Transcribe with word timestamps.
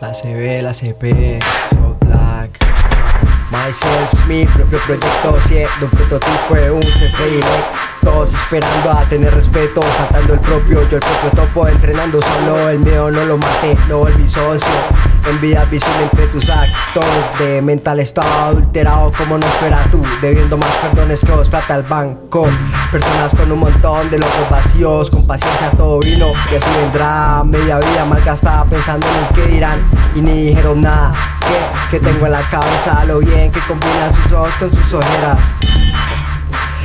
La 0.00 0.12
CB, 0.12 0.62
la 0.62 0.72
CP, 0.72 1.40
so 1.70 1.96
black. 2.06 2.50
Myself, 3.50 4.26
mi 4.28 4.46
propio 4.46 4.78
proyecto, 4.86 5.40
siendo 5.40 5.86
un 5.86 5.90
prototipo 5.90 6.54
de 6.54 6.70
un 6.70 6.80
CP 6.80 7.40
Todos 8.04 8.32
esperando 8.32 8.92
a 8.92 9.08
tener 9.08 9.34
respeto, 9.34 9.82
faltando 9.82 10.34
el 10.34 10.40
propio, 10.40 10.88
yo 10.88 10.98
el 10.98 11.02
propio 11.02 11.30
topo, 11.34 11.66
entrenando 11.66 12.20
solo, 12.22 12.68
el 12.68 12.78
mío 12.78 13.10
no 13.10 13.24
lo 13.24 13.38
maté, 13.38 13.76
lo 13.88 13.98
volví 13.98 14.28
socio. 14.28 14.68
Envidia 15.26 15.64
visible 15.64 16.04
entre 16.04 16.28
tus 16.28 16.48
actos 16.48 17.04
de 17.40 17.60
mental 17.60 17.98
estado 17.98 18.32
adulterado 18.44 19.12
como 19.18 19.36
no 19.36 19.44
espera 19.44 19.86
tú 19.90 20.02
Debiendo 20.22 20.56
más 20.56 20.70
perdones 20.76 21.20
que 21.20 21.32
os 21.32 21.50
plata 21.50 21.74
al 21.74 21.82
banco 21.82 22.48
Personas 22.90 23.34
con 23.34 23.52
un 23.52 23.58
montón 23.58 24.10
de 24.10 24.18
locos 24.18 24.48
vacíos 24.50 25.10
Con 25.10 25.26
paciencia 25.26 25.70
todo 25.72 26.00
vino. 26.00 26.26
Y 26.50 26.54
así 26.54 26.66
vendrá 26.80 27.42
Media 27.44 27.78
vida 27.78 28.04
malgastada 28.06 28.64
pensando 28.64 29.06
en 29.06 29.14
el 29.24 29.34
que 29.34 29.52
dirán. 29.52 29.90
Y 30.14 30.20
ni 30.20 30.46
dijeron 30.48 30.80
nada. 30.80 31.38
Que, 31.40 31.98
que 31.98 32.04
tengo 32.04 32.26
en 32.26 32.32
la 32.32 32.48
cabeza 32.48 33.04
Lo 33.04 33.18
bien 33.18 33.52
que 33.52 33.60
combinan 33.66 34.14
sus 34.14 34.32
ojos 34.32 34.54
con 34.58 34.70
sus 34.70 34.94
ojeras. 34.94 35.44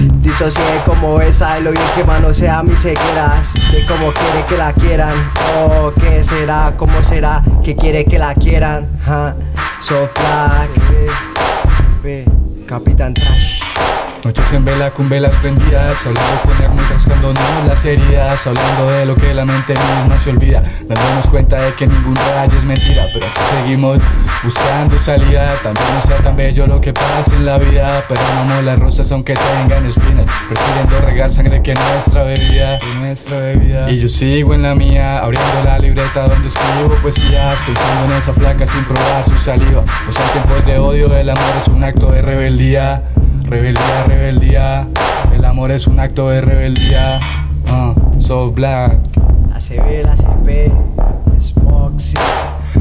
Disocié 0.00 0.80
como 0.84 1.20
esa 1.20 1.60
y 1.60 1.62
lo 1.62 1.70
bien 1.70 1.84
que 1.94 2.02
manosea 2.02 2.62
mis 2.62 2.80
cegueras. 2.80 3.52
De 3.70 3.86
cómo 3.86 4.12
quiere 4.12 4.44
que 4.48 4.56
la 4.56 4.72
quieran. 4.72 5.30
Oh, 5.56 5.92
¿qué 6.00 6.24
será? 6.24 6.74
¿Cómo 6.76 7.02
será? 7.04 7.42
Que 7.62 7.76
quiere 7.76 8.04
que 8.04 8.18
la 8.18 8.34
quieran 8.34 8.88
huh? 9.06 9.32
So 9.80 10.08
black. 10.14 10.70
Capitán 12.66 13.14
Trash 13.14 13.61
Noches 14.24 14.52
en 14.52 14.64
vela 14.64 14.92
con 14.92 15.08
velas 15.08 15.34
prendidas, 15.38 16.06
hablando 16.06 16.42
con 16.44 16.62
hermos 16.62 16.88
rascándonos 16.88 17.42
las 17.66 17.84
heridas, 17.84 18.46
hablando 18.46 18.88
de 18.90 19.04
lo 19.04 19.16
que 19.16 19.34
la 19.34 19.44
mente 19.44 19.74
misma 19.74 20.16
se 20.16 20.30
olvida, 20.30 20.62
dándonos 20.86 21.26
cuenta 21.26 21.60
de 21.60 21.74
que 21.74 21.88
ningún 21.88 22.14
rayo 22.14 22.56
es 22.56 22.64
mentira, 22.64 23.02
pero 23.12 23.26
aquí 23.26 23.40
seguimos 23.50 23.98
buscando 24.44 24.96
salida, 25.00 25.60
también 25.60 25.86
no 25.92 26.02
sea 26.02 26.18
tan 26.18 26.36
bello 26.36 26.68
lo 26.68 26.80
que 26.80 26.92
pasa 26.92 27.34
en 27.34 27.44
la 27.44 27.58
vida, 27.58 28.04
pero 28.08 28.20
amamos 28.40 28.62
las 28.62 28.78
rosas 28.78 29.10
aunque 29.10 29.34
tengan 29.34 29.86
espinas, 29.86 30.26
prefiriendo 30.46 31.00
regar 31.00 31.30
sangre 31.32 31.60
que 31.60 31.74
nuestra 31.74 32.22
bebida, 32.22 32.78
nuestra 33.00 33.38
bebida. 33.38 33.90
Y 33.90 33.98
yo 33.98 34.08
sigo 34.08 34.54
en 34.54 34.62
la 34.62 34.76
mía, 34.76 35.18
abriendo 35.18 35.64
la 35.64 35.80
libreta 35.80 36.28
donde 36.28 36.46
escribo 36.46 36.94
poesías, 37.02 37.58
pensando 37.66 38.12
en 38.12 38.18
esa 38.20 38.32
flaca 38.32 38.68
sin 38.68 38.84
probar 38.84 39.24
su 39.24 39.36
saliva, 39.36 39.82
pues 40.04 40.16
en 40.16 40.28
tiempos 40.28 40.64
de 40.64 40.78
odio 40.78 41.16
el 41.16 41.28
amor 41.28 41.44
es 41.60 41.66
un 41.66 41.82
acto 41.82 42.12
de 42.12 42.22
rebeldía. 42.22 43.02
Rebeldía, 43.52 44.04
rebeldía. 44.06 44.88
El 45.30 45.44
amor 45.44 45.72
es 45.72 45.86
un 45.86 46.00
acto 46.00 46.30
de 46.30 46.40
rebeldía. 46.40 47.20
Uh, 47.66 48.18
so 48.18 48.50
black. 48.50 48.98
La 49.50 49.60
CB, 49.60 50.04
la 50.06 50.16
CP, 50.16 50.72
Smoxy. 51.38 52.16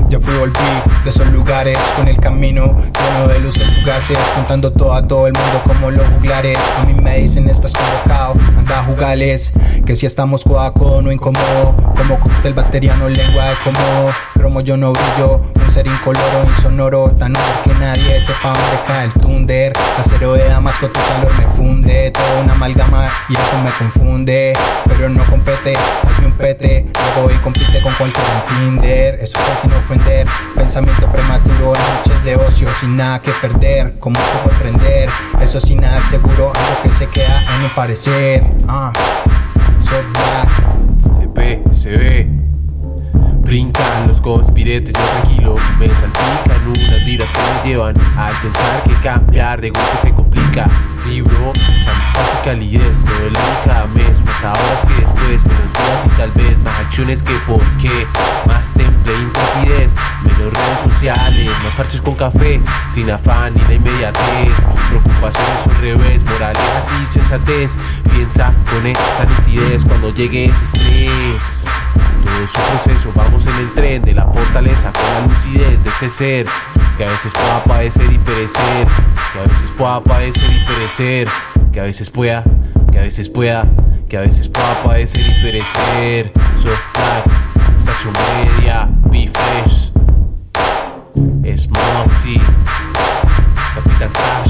Ya 0.07 0.17
fui 0.17 0.33
volví 0.37 0.55
de 1.03 1.09
esos 1.09 1.27
lugares 1.27 1.77
con 1.97 2.07
el 2.07 2.17
camino 2.17 2.67
lleno 2.67 3.27
de 3.27 3.39
luces 3.39 3.81
fugaces, 3.81 4.17
contando 4.33 4.71
todo 4.71 4.93
a 4.93 5.05
todo 5.05 5.27
el 5.27 5.33
mundo 5.33 5.61
como 5.67 5.91
los 5.91 6.07
juglares. 6.07 6.57
A 6.79 6.85
mí 6.85 6.93
me 6.93 7.17
dicen 7.17 7.49
estás 7.49 7.73
convocado, 7.73 8.35
anda 8.57 8.79
a 8.79 8.85
jugales, 8.85 9.51
que 9.85 9.97
si 9.97 10.05
estamos 10.05 10.45
codo 10.45 10.61
a 10.61 10.73
codo 10.73 11.01
no 11.01 11.11
incómodo, 11.11 11.75
como 11.97 12.17
cóctel 12.17 12.53
bateriano, 12.53 13.09
lengua 13.09 13.49
de 13.49 13.55
cómodo, 13.61 14.13
cromo 14.35 14.61
yo 14.61 14.77
no 14.77 14.93
brillo, 14.93 15.41
ser 15.71 15.87
incoloro, 15.87 16.43
insonoro, 16.47 17.11
tan 17.11 17.35
hombre 17.35 17.53
que 17.63 17.73
nadie 17.73 18.19
sepa 18.19 18.49
dónde 18.49 18.79
cae 18.85 19.05
el 19.05 19.13
tunder, 19.13 19.73
acero 19.97 20.33
de 20.33 20.45
damas 20.45 20.77
con 20.77 20.91
tu 20.91 20.99
calor 20.99 21.33
me 21.37 21.47
funde, 21.55 22.11
toda 22.11 22.41
una 22.43 22.53
amalgama 22.53 23.09
y 23.29 23.33
eso 23.33 23.57
me 23.63 23.71
confunde, 23.77 24.53
pero 24.85 25.07
no 25.07 25.25
compete, 25.27 25.73
hazme 26.09 26.25
un 26.25 26.33
pete, 26.33 26.87
luego 27.15 27.31
y 27.31 27.37
compite 27.37 27.81
con 27.81 27.93
cualquier 27.93 28.25
Tinder, 28.49 29.15
eso 29.21 29.37
es 29.37 29.59
sin 29.61 29.73
ofender 29.73 30.27
Pensamiento 30.55 31.07
prematuro, 31.11 31.73
noches 31.73 32.23
de 32.23 32.35
ocio 32.35 32.73
sin 32.73 32.97
nada 32.97 33.21
que 33.21 33.31
perder, 33.41 33.97
con 33.99 34.13
mucho 34.13 34.25
por. 34.43 34.51
Eso 35.41 35.59
sin 35.59 35.81
nada 35.81 36.01
seguro, 36.03 36.51
algo 36.53 36.81
que 36.83 36.91
se 36.91 37.07
queda 37.07 37.41
en 37.55 37.63
un 37.63 37.69
parecer. 37.71 38.43
Ah, 38.67 38.91
so 39.79 39.95
black. 40.11 41.19
Se 41.19 41.27
ve, 41.27 41.63
se 41.71 41.89
ve. 41.89 42.40
Brincan 43.51 44.07
los 44.07 44.21
conspiretes, 44.21 44.93
yo 44.93 45.03
tranquilo 45.03 45.55
Me 45.77 45.93
salpican 45.93 46.67
unas 46.67 47.05
vidas 47.05 47.29
que 47.33 47.39
me 47.39 47.69
llevan 47.69 47.99
Al 48.17 48.39
pensar 48.39 48.83
que 48.83 48.93
cambiar 49.01 49.59
de 49.59 49.71
golpe 49.71 49.97
se 50.01 50.13
complica. 50.13 50.69
Sí 51.03 51.19
bro, 51.19 51.51
paz 51.51 52.37
y 52.39 52.45
calidez 52.45 53.03
Todo 53.03 53.27
el 53.27 53.35
año 53.35 53.87
mes 53.93 54.23
Más 54.23 54.41
ahora 54.41 54.61
que 54.87 55.01
después 55.01 55.45
Menos 55.45 55.73
dudas 55.73 56.05
y 56.05 56.09
tal 56.11 56.31
vez 56.31 56.61
Más 56.61 56.79
acciones 56.79 57.23
que 57.23 57.33
por 57.39 57.61
qué. 57.75 58.07
Más 58.45 58.73
temple, 58.73 59.11
imprapidez 59.21 59.95
Menos 60.23 60.53
redes 60.53 60.79
sociales 60.83 61.49
Más 61.61 61.73
parches 61.73 62.01
con 62.01 62.15
café 62.15 62.61
Sin 62.89 63.11
afán 63.11 63.53
ni 63.55 63.59
la 63.63 63.73
inmediatez 63.73 64.60
sensatez 67.05 67.77
Piensa 68.13 68.53
con 68.69 68.85
esa 68.85 69.25
nitidez 69.25 69.85
Cuando 69.85 70.13
llegue 70.13 70.45
ese 70.45 70.63
estrés 70.63 71.67
todo 72.23 72.43
es 72.43 72.55
un 72.55 72.63
proceso, 72.63 73.11
vamos 73.15 73.47
en 73.47 73.55
el 73.55 73.73
tren 73.73 74.03
de 74.03 74.13
la 74.13 74.27
fortaleza 74.27 74.93
con 74.93 75.03
la 75.03 75.27
lucidez 75.27 75.83
de 75.83 75.89
ese 75.89 76.09
ser 76.09 76.45
que 76.97 77.05
a 77.05 77.09
veces 77.09 77.33
pueda 77.33 77.63
padecer 77.63 78.11
y 78.11 78.17
perecer, 78.19 78.87
que 79.33 79.39
a 79.39 79.43
veces 79.47 79.71
pueda 79.71 80.03
padecer 80.03 80.49
y 80.51 80.65
perecer, 80.65 81.27
que 81.71 81.79
a 81.79 81.83
veces 81.83 82.09
pueda, 82.09 82.43
que 82.91 82.99
a 82.99 83.01
veces 83.01 83.29
pueda, 83.29 83.67
que 84.07 84.17
a 84.17 84.21
veces 84.21 84.47
pueda 84.49 84.83
padecer 84.83 85.21
y 85.21 85.43
perecer. 85.43 86.33
Soft 86.55 86.85
Black, 86.93 87.79
Sacho 87.79 88.11
Media, 88.11 88.89
Be 89.05 89.29
Fresh, 89.29 89.91
Smoxy, 91.57 92.39
Capitán. 93.73 94.40